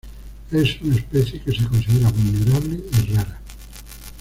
Es 0.51 0.81
una 0.81 0.95
especie 0.95 1.39
que 1.41 1.51
se 1.51 1.67
considera 1.67 2.09
vulnerable 2.09 2.81
y 2.91 3.13
rara. 3.13 3.39